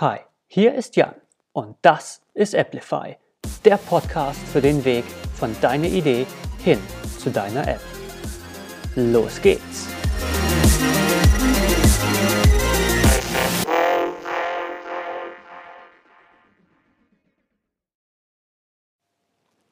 Hi, 0.00 0.20
hier 0.46 0.74
ist 0.76 0.96
Jan 0.96 1.14
und 1.52 1.76
das 1.82 2.22
ist 2.32 2.54
Applify, 2.54 3.18
der 3.66 3.76
Podcast 3.76 4.40
für 4.48 4.62
den 4.62 4.82
Weg 4.86 5.04
von 5.34 5.54
deiner 5.60 5.88
Idee 5.88 6.26
hin 6.64 6.78
zu 7.18 7.28
deiner 7.28 7.68
App. 7.68 7.82
Los 8.96 9.42
geht's! 9.42 9.88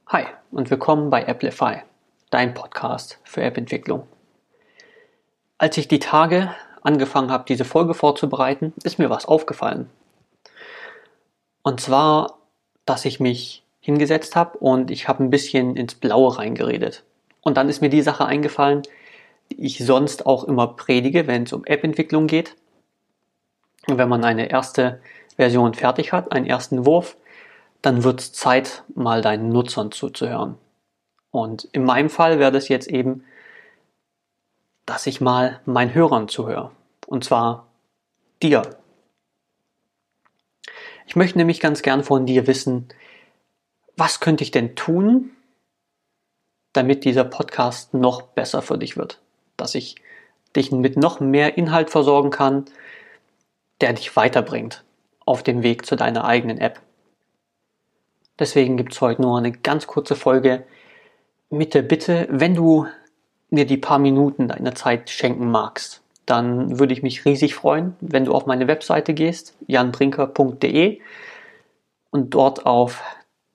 Hi 0.09 0.27
und 0.51 0.71
willkommen 0.71 1.09
bei 1.09 1.27
Applify, 1.27 1.85
dein 2.29 2.53
Podcast 2.53 3.19
für 3.25 3.41
App-Entwicklung. 3.41 4.07
Als 5.57 5.79
ich 5.79 5.89
die 5.89 6.01
Tage 6.01 6.55
angefangen 6.83 7.31
habe, 7.31 7.47
diese 7.49 7.65
Folge 7.65 7.95
vorzubereiten, 7.95 8.75
ist 8.85 8.99
mir 8.99 9.09
was 9.09 9.25
aufgefallen. 9.25 9.89
Und 11.63 11.81
zwar, 11.81 12.39
dass 12.85 13.05
ich 13.05 13.21
mich 13.21 13.65
hingesetzt 13.81 14.37
habe 14.37 14.59
und 14.59 14.91
ich 14.91 15.09
habe 15.09 15.23
ein 15.23 15.31
bisschen 15.31 15.77
ins 15.77 15.95
Blaue 15.95 16.39
reingeredet. 16.39 17.05
Und 17.41 17.57
dann 17.57 17.69
ist 17.69 17.81
mir 17.81 17.89
die 17.89 18.03
Sache 18.03 18.27
eingefallen, 18.27 18.83
die 19.51 19.65
ich 19.65 19.79
sonst 19.79 20.27
auch 20.27 20.45
immer 20.45 20.67
predige, 20.69 21.27
wenn 21.27 21.45
es 21.45 21.53
um 21.53 21.65
App-Entwicklung 21.65 22.27
geht. 22.27 22.55
Und 23.87 23.99
wenn 23.99 24.09
man 24.09 24.25
eine 24.25 24.51
erste 24.51 25.01
Version 25.37 25.73
fertig 25.75 26.13
hat, 26.13 26.33
einen 26.33 26.47
ersten 26.47 26.85
Wurf, 26.85 27.17
dann 27.81 28.05
wird 28.05 28.21
es 28.21 28.33
Zeit, 28.33 28.83
mal 28.95 29.23
deinen 29.23 29.51
Nutzern 29.51 29.93
zuzuhören. 29.93 30.57
Und 31.31 31.65
in 31.73 31.85
meinem 31.85 32.11
Fall 32.11 32.39
wäre 32.39 32.53
das 32.53 32.69
jetzt 32.69 32.89
eben, 32.89 33.25
dass 34.85 35.07
ich 35.07 35.21
mal 35.21 35.61
meinen 35.65 35.95
Hörern 35.95 36.29
zuhöre. 36.29 36.71
Und 37.07 37.25
zwar 37.25 37.67
dir. 38.43 38.78
Ich 41.09 41.17
möchte 41.17 41.39
nämlich 41.39 41.59
ganz 41.59 41.81
gern 41.81 42.05
von 42.05 42.27
dir 42.27 42.47
wissen, 42.47 42.87
was 43.97 44.21
könnte 44.21 44.45
ich 44.45 44.51
denn 44.51 44.77
tun, 44.77 45.31
damit 46.75 47.07
dieser 47.07 47.25
Podcast 47.25 47.95
noch 47.95 48.21
besser 48.21 48.61
für 48.61 48.77
dich 48.77 48.99
wird? 48.99 49.19
Dass 49.57 49.75
ich 49.75 49.97
dich 50.55 50.71
mit 50.71 50.99
noch 50.99 51.19
mehr 51.19 51.57
Inhalt 51.57 51.89
versorgen 51.89 52.29
kann, 52.29 52.67
der 53.81 53.95
dich 53.95 54.15
weiterbringt 54.17 54.85
auf 55.25 55.43
dem 55.43 55.63
Weg 55.63 55.87
zu 55.87 55.97
deiner 55.97 56.27
eigenen 56.27 56.59
App. 56.59 56.83
Deswegen 58.39 58.77
gibt 58.77 58.93
es 58.93 59.01
heute 59.01 59.23
nur 59.23 59.39
eine 59.39 59.53
ganz 59.53 59.87
kurze 59.87 60.15
Folge 60.15 60.67
mit 61.49 61.73
der 61.73 61.83
Bitte, 61.83 62.29
wenn 62.31 62.55
du 62.55 62.87
mir 63.49 63.65
die 63.65 63.79
paar 63.79 63.99
Minuten 63.99 64.49
deiner 64.49 64.75
Zeit 64.75 65.09
schenken 65.09 65.51
magst, 65.51 66.03
dann 66.29 66.79
würde 66.79 66.93
ich 66.93 67.03
mich 67.03 67.25
riesig 67.25 67.55
freuen, 67.55 67.97
wenn 68.01 68.27
du 68.27 68.35
auf 68.35 68.45
meine 68.45 68.69
Webseite 68.69 69.15
gehst, 69.15 69.55
janbrinker.de 69.67 71.01
und 72.11 72.35
dort 72.35 72.67
auf 72.67 73.03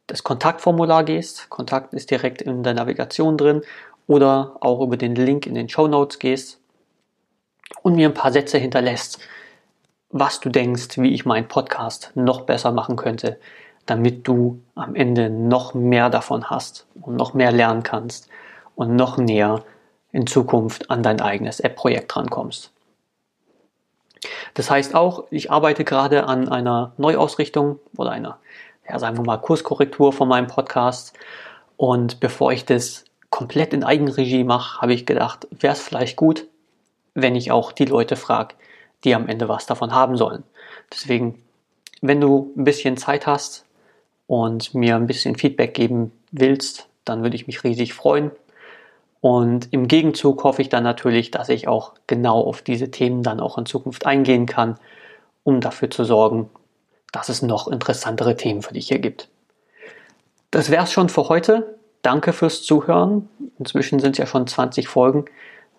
das 0.07 0.23
Kontaktformular 0.23 1.03
gehst. 1.03 1.49
Kontakt 1.49 1.93
ist 1.93 2.09
direkt 2.09 2.41
in 2.41 2.63
der 2.63 2.73
Navigation 2.73 3.37
drin 3.37 3.61
oder 4.07 4.57
auch 4.59 4.81
über 4.81 4.97
den 4.97 5.15
Link 5.15 5.45
in 5.45 5.53
den 5.53 5.69
Show 5.69 5.87
Notes 5.87 6.17
gehst 6.17 6.59
und 7.83 7.95
mir 7.95 8.09
ein 8.09 8.13
paar 8.15 8.31
Sätze 8.31 8.57
hinterlässt, 8.57 9.19
was 10.09 10.39
du 10.39 10.49
denkst, 10.49 10.97
wie 10.97 11.13
ich 11.13 11.25
meinen 11.25 11.47
Podcast 11.47 12.11
noch 12.15 12.41
besser 12.41 12.71
machen 12.71 12.95
könnte, 12.95 13.39
damit 13.85 14.27
du 14.27 14.61
am 14.73 14.95
Ende 14.95 15.29
noch 15.29 15.73
mehr 15.73 16.09
davon 16.09 16.49
hast 16.49 16.87
und 17.01 17.17
noch 17.17 17.33
mehr 17.33 17.51
lernen 17.51 17.83
kannst 17.83 18.29
und 18.75 18.95
noch 18.95 19.17
näher 19.17 19.63
in 20.13 20.27
Zukunft 20.27 20.89
an 20.89 21.03
dein 21.03 21.19
eigenes 21.19 21.59
App-Projekt 21.59 22.15
rankommst. 22.15 22.71
Das 24.53 24.69
heißt 24.69 24.95
auch, 24.95 25.25
ich 25.31 25.51
arbeite 25.51 25.83
gerade 25.83 26.25
an 26.25 26.47
einer 26.47 26.93
Neuausrichtung 26.97 27.79
oder 27.97 28.11
einer, 28.11 28.39
ja, 28.87 28.97
sagen 28.99 29.17
wir 29.17 29.25
mal, 29.25 29.37
Kurskorrektur 29.37 30.13
von 30.13 30.29
meinem 30.29 30.47
Podcast. 30.47 31.13
Und 31.75 32.21
bevor 32.21 32.53
ich 32.53 32.63
das 32.63 33.03
komplett 33.29 33.73
in 33.73 33.83
Eigenregie 33.83 34.43
mache, 34.43 34.81
habe 34.81 34.93
ich 34.93 35.05
gedacht, 35.05 35.47
wäre 35.51 35.73
es 35.73 35.81
vielleicht 35.81 36.15
gut, 36.15 36.45
wenn 37.15 37.35
ich 37.35 37.51
auch 37.51 37.71
die 37.71 37.85
Leute 37.85 38.15
frage, 38.15 38.55
die 39.03 39.15
am 39.15 39.27
Ende 39.27 39.49
was 39.49 39.65
davon 39.65 39.93
haben 39.93 40.15
sollen. 40.15 40.43
Deswegen, 40.91 41.43
wenn 42.01 42.21
du 42.21 42.53
ein 42.55 42.63
bisschen 42.63 42.95
Zeit 42.95 43.27
hast 43.27 43.65
und 44.27 44.73
mir 44.73 44.95
ein 44.95 45.07
bisschen 45.07 45.35
Feedback 45.35 45.73
geben 45.73 46.11
willst, 46.31 46.87
dann 47.03 47.23
würde 47.23 47.35
ich 47.35 47.47
mich 47.47 47.63
riesig 47.63 47.93
freuen. 47.93 48.31
Und 49.23 49.69
im 49.71 49.87
Gegenzug 49.87 50.43
hoffe 50.43 50.61
ich 50.61 50.67
dann 50.67 50.83
natürlich, 50.83 51.31
dass 51.31 51.47
ich 51.47 51.69
auch 51.69 51.93
genau 52.07 52.41
auf 52.41 52.61
diese 52.61 52.91
Themen 52.91 53.23
dann 53.23 53.39
auch 53.39 53.57
in 53.57 53.65
Zukunft 53.65 54.05
eingehen 54.05 54.47
kann, 54.47 54.75
um 55.45 55.61
dafür 55.61 55.89
zu 55.89 56.03
sorgen, 56.03 56.49
dass 57.13 57.29
es 57.29 57.41
noch 57.41 57.69
interessantere 57.69 58.35
Themen 58.35 58.61
für 58.61 58.73
dich 58.73 58.89
hier 58.89 58.99
gibt. 58.99 59.29
Das 60.51 60.69
wäre 60.69 60.83
es 60.83 60.91
schon 60.91 61.07
für 61.07 61.29
heute. 61.29 61.77
Danke 62.01 62.33
fürs 62.33 62.63
Zuhören. 62.63 63.29
Inzwischen 63.59 64.01
sind 64.01 64.11
es 64.11 64.17
ja 64.17 64.25
schon 64.25 64.45
20 64.45 64.89
Folgen 64.89 65.23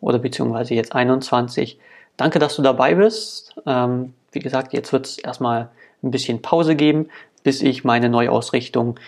oder 0.01 0.19
beziehungsweise 0.19 0.73
jetzt 0.73 0.95
21. 0.95 1.79
Danke, 2.17 2.39
dass 2.39 2.57
du 2.57 2.63
dabei 2.63 2.95
bist. 2.95 3.55
Ähm, 3.67 4.15
wie 4.33 4.39
gesagt, 4.39 4.73
jetzt 4.73 4.91
wird 4.95 5.05
es 5.05 5.19
erstmal 5.19 5.69
ein 6.03 6.11
bisschen 6.11 6.41
Pause 6.41 6.77
geben, 6.77 7.11
bis 7.43 7.61
ich 7.61 7.85
meine 7.85 8.09
Neuausrichtung 8.09 8.99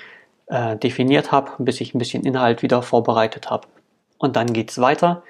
äh, 0.48 0.76
definiert 0.76 1.32
habe, 1.32 1.52
bis 1.56 1.80
ich 1.80 1.94
ein 1.94 1.98
bisschen 1.98 2.26
Inhalt 2.26 2.60
wieder 2.60 2.82
vorbereitet 2.82 3.48
habe 3.48 3.66
und 4.18 4.36
dann 4.36 4.52
geht's 4.52 4.80
weiter. 4.80 5.22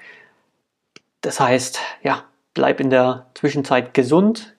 Das 1.21 1.39
heißt, 1.39 1.79
ja, 2.03 2.23
bleib 2.53 2.79
in 2.79 2.89
der 2.89 3.27
Zwischenzeit 3.33 3.93
gesund. 3.93 4.55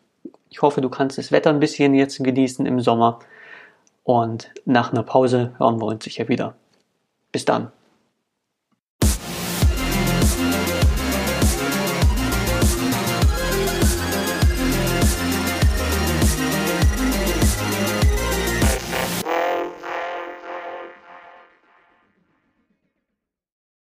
Ich 0.50 0.62
hoffe, 0.62 0.80
du 0.80 0.88
kannst 0.88 1.18
das 1.18 1.32
Wetter 1.32 1.50
ein 1.50 1.60
bisschen 1.60 1.94
jetzt 1.94 2.22
genießen 2.22 2.66
im 2.66 2.80
Sommer. 2.80 3.20
Und 4.04 4.50
nach 4.64 4.92
einer 4.92 5.02
Pause 5.02 5.54
hören 5.58 5.80
wir 5.80 5.86
uns 5.86 6.04
sicher 6.04 6.28
wieder. 6.28 6.54
Bis 7.32 7.44
dann. 7.44 7.72